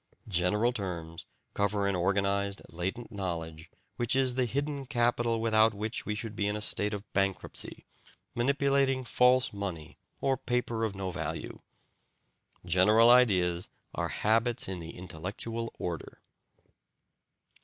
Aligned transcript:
General 0.27 0.71
terms 0.73 1.27
cover 1.53 1.85
an 1.85 1.95
organized, 1.95 2.63
latent 2.69 3.11
knowledge 3.11 3.69
which 3.97 4.15
is 4.15 4.33
the 4.33 4.45
hidden 4.45 4.83
capital 4.87 5.39
without 5.39 5.75
which 5.75 6.07
we 6.07 6.15
should 6.15 6.35
be 6.35 6.47
in 6.47 6.55
a 6.55 6.59
state 6.61 6.91
of 6.91 7.03
bankruptcy, 7.13 7.85
manipulating 8.33 9.03
false 9.03 9.53
money 9.53 9.99
or 10.19 10.37
paper 10.37 10.83
of 10.83 10.95
no 10.95 11.11
value. 11.11 11.59
General 12.65 13.11
ideas 13.11 13.69
are 13.93 14.07
habits 14.09 14.67
in 14.67 14.79
the 14.79 14.97
intellectual 14.97 15.71
order." 15.77 16.19